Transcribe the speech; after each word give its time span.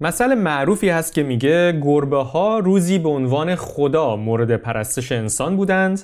مثل 0.00 0.34
معروفی 0.34 0.88
هست 0.88 1.14
که 1.14 1.22
میگه 1.22 1.80
گربه 1.82 2.16
ها 2.16 2.58
روزی 2.58 2.98
به 2.98 3.08
عنوان 3.08 3.54
خدا 3.54 4.16
مورد 4.16 4.56
پرستش 4.56 5.12
انسان 5.12 5.56
بودند 5.56 6.02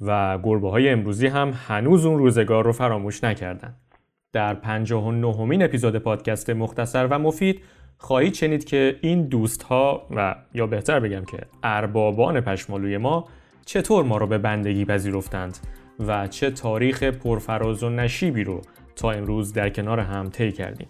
و 0.00 0.38
گربه 0.42 0.70
های 0.70 0.88
امروزی 0.88 1.26
هم 1.26 1.52
هنوز 1.68 2.06
اون 2.06 2.18
روزگار 2.18 2.64
رو 2.64 2.72
فراموش 2.72 3.24
نکردند. 3.24 3.76
در 4.32 4.54
59 4.54 5.34
همین 5.34 5.62
اپیزود 5.62 5.96
پادکست 5.96 6.50
مختصر 6.50 7.06
و 7.06 7.18
مفید 7.18 7.60
خواهید 7.98 8.34
شنید 8.34 8.64
که 8.64 8.96
این 9.00 9.22
دوست 9.22 9.62
ها 9.62 10.06
و 10.16 10.34
یا 10.54 10.66
بهتر 10.66 11.00
بگم 11.00 11.24
که 11.24 11.38
اربابان 11.62 12.40
پشمالوی 12.40 12.96
ما 12.96 13.28
چطور 13.66 14.04
ما 14.04 14.16
رو 14.16 14.26
به 14.26 14.38
بندگی 14.38 14.84
پذیرفتند 14.84 15.58
و 16.06 16.26
چه 16.28 16.50
تاریخ 16.50 17.02
پرفراز 17.02 17.82
و 17.82 17.90
نشیبی 17.90 18.44
رو 18.44 18.62
تا 18.96 19.10
امروز 19.10 19.52
در 19.52 19.68
کنار 19.68 20.00
هم 20.00 20.30
طی 20.30 20.52
کردیم. 20.52 20.88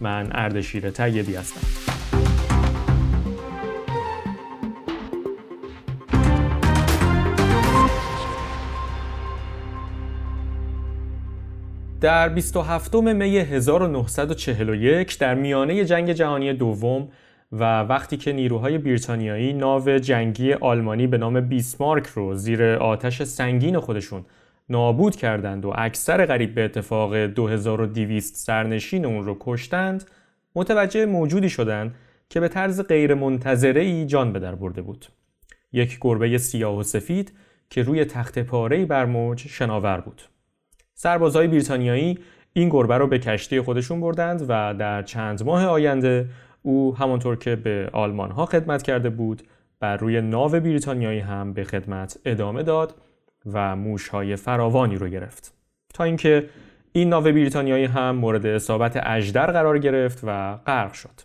من 0.00 0.28
اردشیر 0.32 0.90
تیدی 0.90 1.34
هستم. 1.34 1.95
در 12.00 12.28
27 12.28 12.94
می 12.94 13.38
1941 13.38 15.18
در 15.18 15.34
میانه 15.34 15.84
جنگ 15.84 16.12
جهانی 16.12 16.52
دوم 16.52 17.08
و 17.52 17.80
وقتی 17.80 18.16
که 18.16 18.32
نیروهای 18.32 18.78
بریتانیایی 18.78 19.52
ناو 19.52 19.98
جنگی 19.98 20.52
آلمانی 20.52 21.06
به 21.06 21.18
نام 21.18 21.40
بیسمارک 21.40 22.06
رو 22.06 22.34
زیر 22.34 22.64
آتش 22.64 23.22
سنگین 23.22 23.80
خودشون 23.80 24.24
نابود 24.68 25.16
کردند 25.16 25.64
و 25.64 25.72
اکثر 25.76 26.26
قریب 26.26 26.54
به 26.54 26.64
اتفاق 26.64 27.16
2200 27.16 28.36
سرنشین 28.36 29.04
اون 29.04 29.24
رو 29.24 29.36
کشتند 29.40 30.04
متوجه 30.54 31.06
موجودی 31.06 31.50
شدند 31.50 31.94
که 32.28 32.40
به 32.40 32.48
طرز 32.48 32.80
غیر 32.80 33.14
منتظره 33.14 33.80
ای 33.80 34.06
جان 34.06 34.32
به 34.32 34.38
در 34.38 34.54
برده 34.54 34.82
بود. 34.82 35.06
یک 35.72 35.98
گربه 36.00 36.38
سیاه 36.38 36.76
و 36.76 36.82
سفید 36.82 37.32
که 37.70 37.82
روی 37.82 38.04
تخت 38.04 38.38
پاره‌ای 38.38 38.84
بر 38.84 39.04
موج 39.04 39.46
شناور 39.48 40.00
بود. 40.00 40.22
سربازهای 40.98 41.48
بریتانیایی 41.48 42.18
این 42.52 42.68
گربه 42.68 42.98
رو 42.98 43.06
به 43.06 43.18
کشتی 43.18 43.60
خودشون 43.60 44.00
بردند 44.00 44.42
و 44.48 44.74
در 44.74 45.02
چند 45.02 45.42
ماه 45.42 45.66
آینده 45.66 46.28
او 46.62 46.96
همانطور 46.96 47.36
که 47.36 47.56
به 47.56 47.90
آلمان 47.92 48.30
ها 48.30 48.46
خدمت 48.46 48.82
کرده 48.82 49.10
بود 49.10 49.42
بر 49.80 49.96
روی 49.96 50.20
ناو 50.20 50.50
بریتانیایی 50.50 51.20
هم 51.20 51.52
به 51.52 51.64
خدمت 51.64 52.18
ادامه 52.24 52.62
داد 52.62 52.94
و 53.52 53.76
موشهای 53.76 54.36
فراوانی 54.36 54.96
رو 54.96 55.08
گرفت. 55.08 55.54
تا 55.94 56.04
اینکه 56.04 56.48
این 56.92 57.08
ناو 57.08 57.24
بریتانیایی 57.24 57.84
هم 57.84 58.16
مورد 58.16 58.46
اصابت 58.46 59.00
اجدر 59.06 59.46
قرار 59.46 59.78
گرفت 59.78 60.20
و 60.22 60.56
غرق 60.56 60.92
شد. 60.92 61.20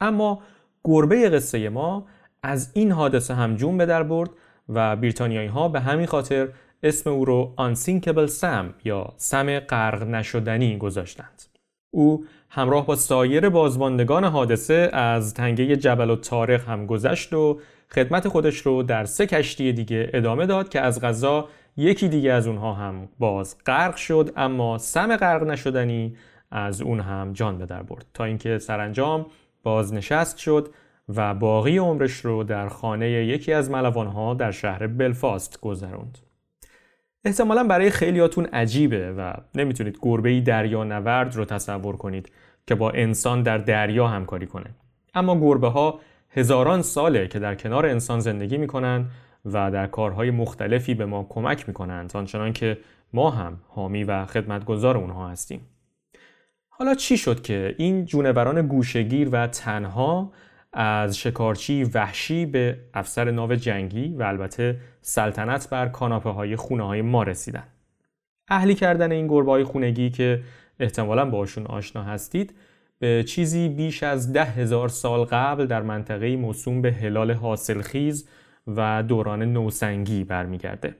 اما 0.00 0.42
گربه 0.84 1.28
قصه 1.28 1.68
ما 1.68 2.06
از 2.42 2.70
این 2.74 2.92
حادثه 2.92 3.34
هم 3.34 3.56
جون 3.56 3.78
به 3.78 3.86
در 3.86 4.02
برد 4.02 4.30
و 4.68 4.96
بریتانیایی 4.96 5.48
ها 5.48 5.68
به 5.68 5.80
همین 5.80 6.06
خاطر 6.06 6.48
اسم 6.82 7.10
او 7.10 7.24
رو 7.24 7.54
Unsinkable 7.58 8.26
سم 8.26 8.74
یا 8.84 9.12
سم 9.16 9.58
غرق 9.58 10.02
نشدنی 10.02 10.78
گذاشتند. 10.78 11.42
او 11.94 12.24
همراه 12.50 12.86
با 12.86 12.96
سایر 12.96 13.48
بازماندگان 13.48 14.24
حادثه 14.24 14.90
از 14.92 15.34
تنگه 15.34 15.76
جبل 15.76 16.10
و 16.10 16.16
تاریخ 16.16 16.68
هم 16.68 16.86
گذشت 16.86 17.32
و 17.32 17.60
خدمت 17.90 18.28
خودش 18.28 18.58
رو 18.58 18.82
در 18.82 19.04
سه 19.04 19.26
کشتی 19.26 19.72
دیگه 19.72 20.10
ادامه 20.14 20.46
داد 20.46 20.68
که 20.68 20.80
از 20.80 21.00
غذا 21.00 21.48
یکی 21.76 22.08
دیگه 22.08 22.32
از 22.32 22.46
اونها 22.46 22.72
هم 22.72 23.08
باز 23.18 23.56
غرق 23.66 23.96
شد 23.96 24.32
اما 24.36 24.78
سم 24.78 25.16
غرق 25.16 25.42
نشدنی 25.42 26.16
از 26.50 26.82
اون 26.82 27.00
هم 27.00 27.32
جان 27.32 27.58
به 27.58 27.66
در 27.66 27.82
برد 27.82 28.06
تا 28.14 28.24
اینکه 28.24 28.58
سرانجام 28.58 29.26
بازنشست 29.62 30.38
شد 30.38 30.68
و 31.08 31.34
باقی 31.34 31.78
عمرش 31.78 32.12
رو 32.12 32.44
در 32.44 32.68
خانه 32.68 33.10
یکی 33.10 33.52
از 33.52 33.70
ملوانها 33.70 34.34
در 34.34 34.50
شهر 34.50 34.86
بلفاست 34.86 35.60
گذروند. 35.60 36.18
احتمالا 37.24 37.64
برای 37.64 37.90
خیلیاتون 37.90 38.44
عجیبه 38.44 39.12
و 39.12 39.32
نمی‌تونید 39.54 39.98
گربه 40.02 40.40
دریا 40.40 40.84
نورد 40.84 41.36
رو 41.36 41.44
تصور 41.44 41.96
کنید 41.96 42.32
که 42.66 42.74
با 42.74 42.90
انسان 42.90 43.42
در 43.42 43.58
دریا 43.58 44.08
همکاری 44.08 44.46
کنه. 44.46 44.70
اما 45.14 45.40
گربه 45.40 45.68
ها 45.68 46.00
هزاران 46.30 46.82
ساله 46.82 47.28
که 47.28 47.38
در 47.38 47.54
کنار 47.54 47.86
انسان 47.86 48.20
زندگی 48.20 48.56
می‌کنن 48.56 49.06
و 49.44 49.70
در 49.70 49.86
کارهای 49.86 50.30
مختلفی 50.30 50.94
به 50.94 51.06
ما 51.06 51.26
کمک 51.28 51.68
می‌کنند 51.68 52.10
آنچنان 52.14 52.52
که 52.52 52.78
ما 53.12 53.30
هم 53.30 53.60
حامی 53.68 54.04
و 54.04 54.26
خدمتگزار 54.26 54.96
اونها 54.96 55.28
هستیم. 55.28 55.60
حالا 56.68 56.94
چی 56.94 57.16
شد 57.16 57.42
که 57.42 57.74
این 57.78 58.04
جونوران 58.04 58.66
گوشگیر 58.66 59.28
و 59.32 59.46
تنها 59.46 60.32
از 60.72 61.18
شکارچی 61.18 61.84
وحشی 61.84 62.46
به 62.46 62.78
افسر 62.94 63.30
ناو 63.30 63.54
جنگی 63.54 64.08
و 64.08 64.22
البته 64.22 64.76
سلطنت 65.00 65.70
بر 65.70 65.88
کاناپه 65.88 66.30
های 66.30 66.56
خونه 66.56 66.86
های 66.86 67.02
ما 67.02 67.22
رسیدن. 67.22 67.66
اهلی 68.48 68.74
کردن 68.74 69.12
این 69.12 69.26
گربه 69.26 69.50
های 69.50 69.64
خونگی 69.64 70.10
که 70.10 70.40
احتمالا 70.80 71.24
باشون 71.24 71.66
آشنا 71.66 72.02
هستید 72.02 72.54
به 72.98 73.24
چیزی 73.24 73.68
بیش 73.68 74.02
از 74.02 74.32
ده 74.32 74.44
هزار 74.44 74.88
سال 74.88 75.24
قبل 75.24 75.66
در 75.66 75.82
منطقه 75.82 76.36
موسوم 76.36 76.82
به 76.82 76.92
هلال 76.92 77.30
حاصلخیز 77.30 78.28
و 78.66 79.02
دوران 79.02 79.42
نوسنگی 79.42 80.24
برمیگرده. 80.24 80.94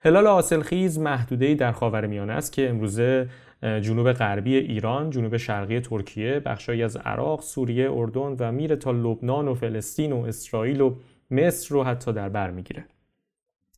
هلال 0.00 0.26
حاصلخیز 0.26 0.98
محدوده‌ای 0.98 1.54
در 1.54 1.72
خاورمیانه 1.72 2.32
است 2.32 2.52
که 2.52 2.68
امروزه 2.68 3.28
جنوب 3.62 4.12
غربی 4.12 4.56
ایران، 4.56 5.10
جنوب 5.10 5.36
شرقی 5.36 5.80
ترکیه، 5.80 6.40
بخشهایی 6.40 6.82
از 6.82 6.96
عراق، 6.96 7.40
سوریه، 7.40 7.92
اردن 7.92 8.36
و 8.38 8.52
میره 8.52 8.76
تا 8.76 8.90
لبنان 8.90 9.48
و 9.48 9.54
فلسطین 9.54 10.12
و 10.12 10.22
اسرائیل 10.22 10.80
و 10.80 10.94
مصر 11.30 11.74
رو 11.74 11.84
حتی 11.84 12.12
در 12.12 12.28
بر 12.28 12.50
می‌گیره. 12.50 12.84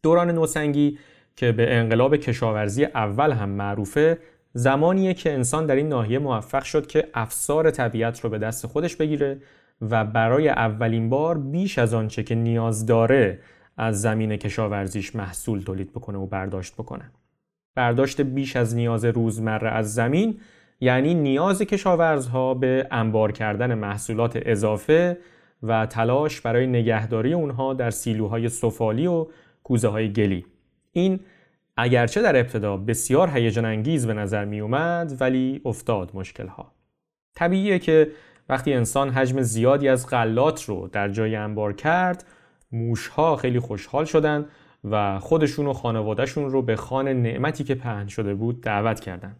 دوران 0.03 0.31
نوسنگی 0.31 0.99
که 1.37 1.53
به 1.53 1.77
انقلاب 1.77 2.17
کشاورزی 2.17 2.85
اول 2.85 3.33
هم 3.33 3.49
معروفه 3.49 4.19
زمانیه 4.53 5.15
که 5.15 5.33
انسان 5.33 5.67
در 5.67 5.77
این 5.77 5.89
ناحیه 5.89 6.19
موفق 6.19 6.63
شد 6.63 6.87
که 6.87 7.09
افسار 7.15 7.71
طبیعت 7.71 8.21
رو 8.21 8.31
به 8.31 8.39
دست 8.39 8.67
خودش 8.67 8.97
بگیره 8.97 9.41
و 9.81 10.05
برای 10.05 10.49
اولین 10.49 11.09
بار 11.09 11.39
بیش 11.39 11.79
از 11.79 11.95
آنچه 11.95 12.23
که 12.23 12.35
نیاز 12.35 12.87
داره 12.87 13.39
از 13.77 14.01
زمین 14.01 14.37
کشاورزیش 14.37 15.15
محصول 15.15 15.61
تولید 15.61 15.91
بکنه 15.91 16.19
و 16.19 16.27
برداشت 16.27 16.75
بکنه. 16.75 17.11
برداشت 17.79 18.21
بیش 18.21 18.57
از 18.57 18.77
نیاز 18.77 19.05
روزمره 19.05 19.71
از 19.71 19.95
زمین 19.95 20.41
یعنی 20.81 21.15
نیاز 21.15 21.63
کشاورزها 21.63 22.55
به 22.55 22.89
انبار 22.91 23.33
کردن 23.33 23.75
محصولات 23.75 24.39
اضافه 24.43 25.19
و 25.63 25.87
تلاش 25.87 26.41
برای 26.41 26.67
نگهداری 26.67 27.33
اونها 27.33 27.75
در 27.75 27.91
سیلوهای 27.91 28.49
سفالی 28.49 29.07
و 29.07 29.27
کوزه 29.65 29.89
های 29.89 30.13
گلی. 30.13 30.47
این 30.93 31.21
اگرچه 31.77 32.23
در 32.23 32.37
ابتدا 32.37 32.77
بسیار 32.77 33.31
هیجان 33.35 33.65
انگیز 33.65 34.07
به 34.07 34.15
نظر 34.15 34.45
می 34.45 34.61
اومد 34.61 35.17
ولی 35.21 35.61
افتاد 35.65 36.11
مشکل 36.15 36.47
ها 36.47 36.73
طبیعیه 37.35 37.79
که 37.79 38.11
وقتی 38.49 38.73
انسان 38.73 39.11
حجم 39.11 39.43
زیادی 39.43 39.89
از 39.89 40.07
غلات 40.07 40.65
رو 40.65 40.89
در 40.93 41.09
جای 41.09 41.37
انبار 41.37 41.73
کرد 41.73 42.25
موشها 42.73 43.37
خیلی 43.37 43.61
خوشحال 43.61 44.05
شدند 44.05 44.47
و 44.85 45.19
خودشون 45.19 45.67
و 45.67 45.73
خانوادهشون 45.73 46.51
رو 46.51 46.63
به 46.63 46.77
خان 46.77 47.09
نعمتی 47.09 47.65
که 47.65 47.75
پهن 47.75 48.07
شده 48.07 48.35
بود 48.35 48.61
دعوت 48.61 49.01
کردند. 49.01 49.37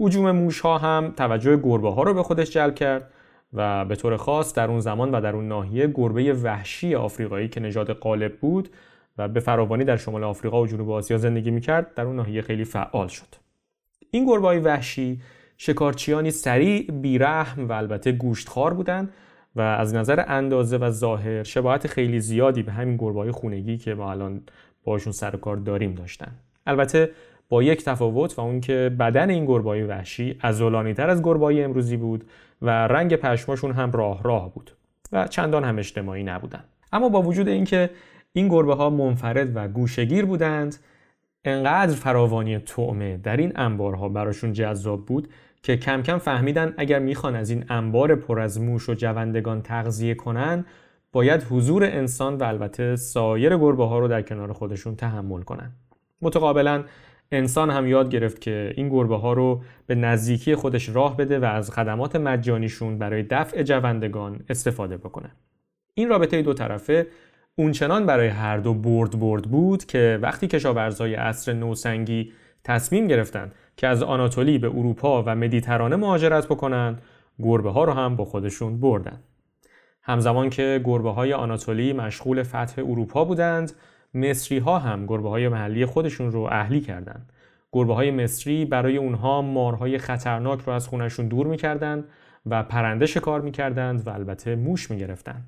حجوم 0.00 0.30
موش 0.30 0.60
ها 0.60 0.78
هم 0.78 1.12
توجه 1.16 1.56
گربه 1.56 1.90
ها 1.90 2.02
رو 2.02 2.14
به 2.14 2.22
خودش 2.22 2.50
جلب 2.50 2.74
کرد 2.74 3.10
و 3.52 3.84
به 3.84 3.96
طور 3.96 4.16
خاص 4.16 4.54
در 4.54 4.68
اون 4.70 4.80
زمان 4.80 5.10
و 5.10 5.20
در 5.20 5.36
اون 5.36 5.48
ناحیه 5.48 5.86
گربه 5.86 6.32
وحشی 6.32 6.94
آفریقایی 6.94 7.48
که 7.48 7.60
نژاد 7.60 7.92
غالب 7.92 8.36
بود 8.36 8.68
و 9.18 9.28
به 9.28 9.40
فراوانی 9.40 9.84
در 9.84 9.96
شمال 9.96 10.24
آفریقا 10.24 10.62
و 10.62 10.66
جنوب 10.66 10.90
آسیا 10.90 11.18
زندگی 11.18 11.50
می‌کرد 11.50 11.94
در 11.94 12.04
اون 12.04 12.16
ناحیه 12.16 12.42
خیلی 12.42 12.64
فعال 12.64 13.08
شد. 13.08 13.34
این 14.10 14.26
گربه 14.26 14.60
وحشی 14.60 15.20
شکارچیانی 15.56 16.30
سریع، 16.30 16.90
بیرحم 16.90 17.68
و 17.68 17.72
البته 17.72 18.12
گوشتخوار 18.12 18.74
بودند 18.74 19.12
و 19.56 19.60
از 19.60 19.94
نظر 19.94 20.24
اندازه 20.28 20.76
و 20.76 20.90
ظاهر 20.90 21.42
شباهت 21.42 21.86
خیلی 21.86 22.20
زیادی 22.20 22.62
به 22.62 22.72
همین 22.72 22.96
گربه‌های 22.96 23.30
خونگی 23.30 23.78
که 23.78 23.94
ما 23.94 24.10
الان 24.10 24.42
باشون 24.84 25.12
سر 25.12 25.36
کار 25.36 25.56
داریم 25.56 25.94
داشتن. 25.94 26.32
البته 26.66 27.10
با 27.48 27.62
یک 27.62 27.84
تفاوت 27.84 28.38
و 28.38 28.40
اون 28.42 28.60
که 28.60 28.96
بدن 28.98 29.30
این 29.30 29.46
گربه‌های 29.46 29.82
وحشی 29.82 30.34
تر 30.94 31.10
از 31.10 31.22
گربه‌های 31.22 31.62
امروزی 31.62 31.96
بود 31.96 32.24
و 32.62 32.70
رنگ 32.70 33.16
پشماشون 33.16 33.72
هم 33.72 33.92
راه 33.92 34.22
راه 34.22 34.54
بود 34.54 34.70
و 35.12 35.26
چندان 35.26 35.64
هم 35.64 35.78
اجتماعی 35.78 36.22
نبودن. 36.22 36.64
اما 36.92 37.08
با 37.08 37.22
وجود 37.22 37.48
اینکه 37.48 37.90
این 38.32 38.48
گربه 38.48 38.74
ها 38.74 38.90
منفرد 38.90 39.56
و 39.56 39.68
گوشگیر 39.68 40.24
بودند 40.24 40.76
انقدر 41.44 41.92
فراوانی 41.92 42.58
طعمه 42.58 43.16
در 43.16 43.36
این 43.36 43.52
انبارها 43.56 44.08
براشون 44.08 44.52
جذاب 44.52 45.06
بود 45.06 45.28
که 45.62 45.76
کم 45.76 46.02
کم 46.02 46.18
فهمیدن 46.18 46.74
اگر 46.76 46.98
می‌خوان 46.98 47.36
از 47.36 47.50
این 47.50 47.64
انبار 47.68 48.14
پر 48.14 48.40
از 48.40 48.60
موش 48.60 48.88
و 48.88 48.94
جوندگان 48.94 49.62
تغذیه 49.62 50.14
کنن 50.14 50.64
باید 51.12 51.42
حضور 51.42 51.84
انسان 51.84 52.36
و 52.36 52.44
البته 52.44 52.96
سایر 52.96 53.56
گربه 53.56 53.84
ها 53.86 53.98
رو 53.98 54.08
در 54.08 54.22
کنار 54.22 54.52
خودشون 54.52 54.96
تحمل 54.96 55.42
کنن 55.42 55.70
متقابلا 56.22 56.84
انسان 57.32 57.70
هم 57.70 57.86
یاد 57.86 58.10
گرفت 58.10 58.40
که 58.40 58.72
این 58.76 58.88
گربه 58.88 59.16
ها 59.16 59.32
رو 59.32 59.62
به 59.86 59.94
نزدیکی 59.94 60.54
خودش 60.54 60.88
راه 60.88 61.16
بده 61.16 61.38
و 61.38 61.44
از 61.44 61.70
خدمات 61.70 62.16
مجانیشون 62.16 62.98
برای 62.98 63.22
دفع 63.22 63.62
جوندگان 63.62 64.40
استفاده 64.48 64.96
بکنه. 64.96 65.30
این 65.94 66.08
رابطه 66.08 66.42
دو 66.42 66.54
طرفه 66.54 67.06
اونچنان 67.56 68.06
برای 68.06 68.28
هر 68.28 68.56
دو 68.56 68.74
برد 68.74 69.20
برد 69.20 69.42
بود 69.42 69.84
که 69.84 70.18
وقتی 70.22 70.46
کشاورزای 70.46 71.14
عصر 71.14 71.52
نوسنگی 71.52 72.32
تصمیم 72.64 73.06
گرفتند 73.06 73.54
که 73.76 73.86
از 73.86 74.02
آناتولی 74.02 74.58
به 74.58 74.68
اروپا 74.68 75.22
و 75.22 75.34
مدیترانه 75.34 75.96
مهاجرت 75.96 76.46
بکنند 76.46 77.02
گربه 77.42 77.70
ها 77.70 77.84
رو 77.84 77.92
هم 77.92 78.16
با 78.16 78.24
خودشون 78.24 78.80
بردن. 78.80 79.20
همزمان 80.02 80.50
که 80.50 80.80
گربه 80.84 81.10
های 81.10 81.32
آناتولی 81.32 81.92
مشغول 81.92 82.42
فتح 82.42 82.82
اروپا 82.82 83.24
بودند 83.24 83.72
مصری 84.14 84.58
ها 84.58 84.78
هم 84.78 85.06
گربه 85.06 85.28
های 85.28 85.48
محلی 85.48 85.86
خودشون 85.86 86.32
رو 86.32 86.40
اهلی 86.40 86.80
کردند. 86.80 87.32
گربه 87.72 87.94
های 87.94 88.10
مصری 88.10 88.64
برای 88.64 88.96
اونها 88.96 89.42
مارهای 89.42 89.98
خطرناک 89.98 90.60
رو 90.60 90.72
از 90.72 90.88
خونشون 90.88 91.28
دور 91.28 91.46
می‌کردند 91.46 92.04
و 92.46 92.62
پرنده 92.62 93.06
شکار 93.06 93.40
می‌کردند 93.40 94.06
و 94.06 94.10
البته 94.10 94.56
موش 94.56 94.90
می‌گرفتند. 94.90 95.44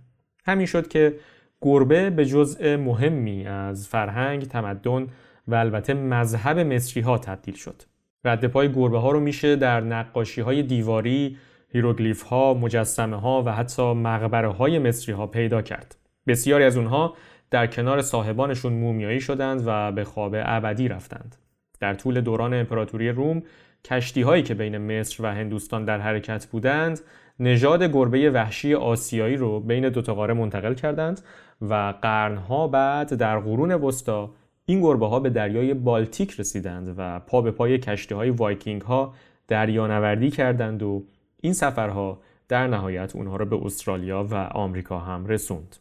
همین 0.46 0.66
شد 0.66 0.88
که 0.88 1.14
گربه 1.62 2.10
به 2.10 2.26
جزء 2.26 2.76
مهمی 2.76 3.46
از 3.46 3.88
فرهنگ، 3.88 4.44
تمدن 4.44 5.06
و 5.50 5.54
البته 5.54 5.94
مذهب 5.94 6.58
مصری 6.58 7.02
ها 7.02 7.18
تبدیل 7.18 7.54
شد. 7.54 7.82
رد 8.24 8.46
پای 8.46 8.72
گربه 8.72 8.98
ها 8.98 9.10
رو 9.10 9.20
میشه 9.20 9.56
در 9.56 9.80
نقاشی 9.80 10.40
های 10.40 10.62
دیواری، 10.62 11.36
هیروگلیف 11.68 12.22
ها، 12.22 12.54
مجسمه 12.54 13.20
ها 13.20 13.42
و 13.42 13.52
حتی 13.52 13.92
مقبره 13.92 14.48
های 14.48 14.78
مصری 14.78 15.14
ها 15.14 15.26
پیدا 15.26 15.62
کرد. 15.62 15.96
بسیاری 16.26 16.64
از 16.64 16.76
اونها 16.76 17.14
در 17.50 17.66
کنار 17.66 18.02
صاحبانشون 18.02 18.72
مومیایی 18.72 19.20
شدند 19.20 19.62
و 19.66 19.92
به 19.92 20.04
خواب 20.04 20.34
ابدی 20.38 20.88
رفتند. 20.88 21.36
در 21.80 21.94
طول 21.94 22.20
دوران 22.20 22.54
امپراتوری 22.54 23.08
روم 23.08 23.42
کشتی 23.84 24.22
هایی 24.22 24.42
که 24.42 24.54
بین 24.54 24.78
مصر 24.78 25.22
و 25.22 25.26
هندوستان 25.26 25.84
در 25.84 25.98
حرکت 26.00 26.46
بودند 26.46 27.00
نژاد 27.40 27.82
گربه 27.82 28.30
وحشی 28.30 28.74
آسیایی 28.74 29.36
رو 29.36 29.60
بین 29.60 29.88
دو 29.88 30.14
قاره 30.14 30.34
منتقل 30.34 30.74
کردند 30.74 31.20
و 31.62 31.94
قرنها 32.02 32.68
بعد 32.68 33.14
در 33.14 33.38
قرون 33.38 33.72
وسطا 33.72 34.30
این 34.70 34.80
گربه 34.80 35.06
ها 35.06 35.20
به 35.20 35.30
دریای 35.30 35.74
بالتیک 35.74 36.40
رسیدند 36.40 36.94
و 36.98 37.20
پا 37.20 37.42
به 37.42 37.50
پای 37.50 37.78
کشتی 37.78 38.14
های 38.14 38.30
وایکینگ 38.30 38.82
ها 38.82 39.14
دریانوردی 39.48 40.30
کردند 40.30 40.82
و 40.82 41.04
این 41.40 41.52
سفرها 41.52 42.20
در 42.48 42.66
نهایت 42.66 43.16
اونها 43.16 43.36
را 43.36 43.44
به 43.44 43.56
استرالیا 43.64 44.26
و 44.30 44.34
آمریکا 44.34 44.98
هم 44.98 45.26
رسوند. 45.26 45.76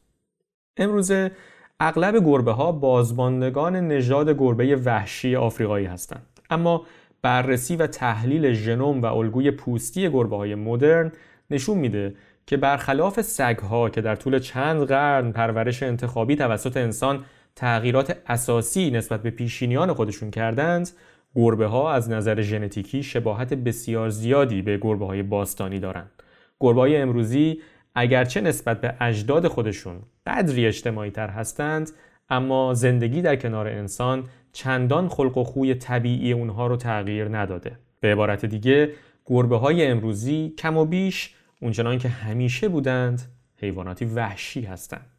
امروزه 0.78 1.32
اغلب 1.80 2.26
گربه 2.26 2.52
ها 2.52 2.72
بازماندگان 2.72 3.76
نژاد 3.76 4.30
گربه 4.30 4.76
وحشی 4.76 5.36
آفریقایی 5.36 5.86
هستند. 5.86 6.40
اما 6.50 6.86
بررسی 7.22 7.76
و 7.76 7.88
تحلیل 7.88 8.54
ژنوم 8.54 9.02
و 9.02 9.06
الگوی 9.06 9.52
پوستی 9.52 10.10
گربه 10.10 10.36
های 10.36 10.56
مدرن 10.56 11.12
نشون 11.50 11.78
میده 11.78 12.16
که 12.48 12.58
برخلاف 12.58 13.22
سگها 13.22 13.90
که 13.90 14.02
در 14.02 14.16
طول 14.16 14.40
چند 14.40 14.84
قرن 14.84 15.32
پرورش 15.32 15.84
انتخابی 15.84 16.36
توسط 16.36 16.78
انسان 16.78 17.26
تغییرات 17.56 18.18
اساسی 18.28 18.92
نسبت 18.92 19.22
به 19.22 19.30
پیشینیان 19.30 19.94
خودشون 19.94 20.32
کردند 20.32 20.90
گربه 21.36 21.66
ها 21.66 21.94
از 21.94 22.10
نظر 22.10 22.42
ژنتیکی 22.42 23.04
شباهت 23.04 23.54
بسیار 23.54 24.10
زیادی 24.10 24.62
به 24.62 24.78
گربه 24.78 25.06
های 25.06 25.24
باستانی 25.24 25.80
دارند. 25.80 26.12
گربه 26.60 26.82
های 26.82 26.98
امروزی 26.98 27.62
اگرچه 27.96 28.42
نسبت 28.42 28.82
به 28.82 28.96
اجداد 29.00 29.48
خودشون 29.48 30.00
قدری 30.28 30.66
اجتماعی 30.66 31.12
تر 31.12 31.28
هستند 31.28 31.92
اما 32.30 32.74
زندگی 32.74 33.22
در 33.22 33.36
کنار 33.36 33.68
انسان 33.68 34.24
چندان 34.54 35.08
خلق 35.08 35.38
و 35.38 35.44
خوی 35.44 35.76
طبیعی 35.76 36.32
اونها 36.32 36.68
رو 36.68 36.78
تغییر 36.78 37.38
نداده. 37.38 37.80
به 38.00 38.12
عبارت 38.12 38.46
دیگه 38.46 38.94
گربه 39.26 39.58
های 39.58 39.88
امروزی 39.88 40.54
کم 40.58 40.78
و 40.78 40.86
بیش 40.86 41.36
اونچنان 41.62 41.98
که 41.98 42.10
همیشه 42.10 42.70
بودند 42.70 43.22
حیواناتی 43.58 44.06
وحشی 44.06 44.62
هستند. 44.62 45.19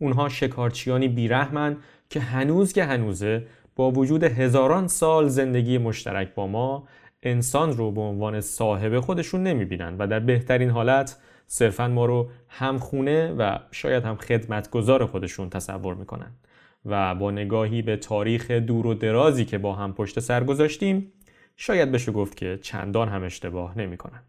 اونها 0.00 0.28
شکارچیانی 0.28 1.08
بیرحمن 1.08 1.76
که 2.10 2.20
هنوز 2.20 2.72
که 2.72 2.84
هنوزه 2.84 3.46
با 3.76 3.90
وجود 3.90 4.24
هزاران 4.24 4.88
سال 4.88 5.28
زندگی 5.28 5.78
مشترک 5.78 6.34
با 6.34 6.46
ما 6.46 6.86
انسان 7.22 7.76
رو 7.76 7.90
به 7.90 8.00
عنوان 8.00 8.40
صاحب 8.40 9.00
خودشون 9.00 9.42
نمی‌بینن 9.42 9.96
و 9.98 10.06
در 10.06 10.20
بهترین 10.20 10.70
حالت 10.70 11.16
صرفا 11.46 11.88
ما 11.88 12.06
رو 12.06 12.30
همخونه 12.48 13.32
و 13.32 13.58
شاید 13.70 14.04
هم 14.04 14.16
خدمتگذار 14.16 15.06
خودشون 15.06 15.50
تصور 15.50 15.94
می‌کنن 15.94 16.30
و 16.86 17.14
با 17.14 17.30
نگاهی 17.30 17.82
به 17.82 17.96
تاریخ 17.96 18.50
دور 18.50 18.86
و 18.86 18.94
درازی 18.94 19.44
که 19.44 19.58
با 19.58 19.74
هم 19.74 19.92
پشت 19.92 20.20
سر 20.20 20.44
گذاشتیم 20.44 21.12
شاید 21.56 21.92
بشه 21.92 22.12
گفت 22.12 22.36
که 22.36 22.58
چندان 22.62 23.08
هم 23.08 23.22
اشتباه 23.22 23.78
نمی‌کنن. 23.78 24.22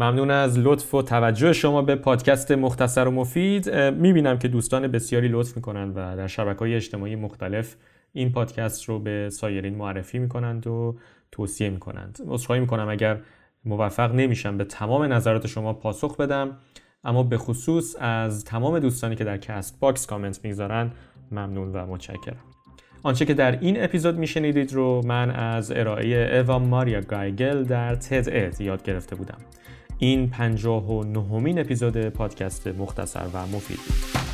ممنون 0.00 0.30
از 0.30 0.58
لطف 0.58 0.94
و 0.94 1.02
توجه 1.02 1.52
شما 1.52 1.82
به 1.82 1.96
پادکست 1.96 2.52
مختصر 2.52 3.08
و 3.08 3.10
مفید. 3.10 3.74
می‌بینم 3.74 4.38
که 4.38 4.48
دوستان 4.48 4.88
بسیاری 4.88 5.28
لطف 5.28 5.56
می‌کنند 5.56 5.92
و 5.96 6.16
در 6.16 6.26
شبکه 6.26 6.58
های 6.58 6.74
اجتماعی 6.74 7.16
مختلف 7.16 7.76
این 8.12 8.32
پادکست 8.32 8.84
رو 8.84 8.98
به 8.98 9.30
سایرین 9.32 9.74
معرفی 9.74 10.18
می‌کنند 10.18 10.66
و 10.66 10.96
توصیه 11.32 11.70
می‌کنند. 11.70 12.18
عذرخواهی 12.26 12.60
می‌کنم 12.60 12.88
اگر 12.88 13.18
موفق 13.64 14.14
نمیشم 14.14 14.56
به 14.56 14.64
تمام 14.64 15.12
نظرات 15.12 15.46
شما 15.46 15.72
پاسخ 15.72 16.16
بدم 16.16 16.56
اما 17.04 17.22
به 17.22 17.38
خصوص 17.38 17.96
از 18.00 18.44
تمام 18.44 18.78
دوستانی 18.78 19.16
که 19.16 19.24
در 19.24 19.36
Castbox 19.36 20.06
کامنت 20.06 20.40
می‌گذارن 20.44 20.90
ممنون 21.32 21.72
و 21.72 21.86
متشکرم. 21.86 22.44
آنچه 23.02 23.24
که 23.24 23.34
در 23.34 23.58
این 23.60 23.84
اپیزود 23.84 24.18
میشنیدید 24.18 24.72
رو 24.72 25.02
من 25.06 25.30
از 25.30 25.70
ارائه 25.70 26.38
اوا 26.38 26.58
ماریا 26.58 27.00
گایگل 27.00 27.64
در 27.64 27.94
TED-Ed 27.94 28.60
یاد 28.60 28.82
گرفته 28.82 29.16
بودم. 29.16 29.38
این 30.02 30.30
پنجاه 30.30 30.90
و 30.90 31.04
نهمین 31.04 31.58
اپیزود 31.58 32.08
پادکست 32.08 32.66
مختصر 32.66 33.26
و 33.32 33.46
مفید. 33.46 34.29